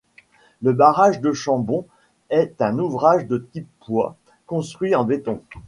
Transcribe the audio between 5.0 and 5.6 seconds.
béton.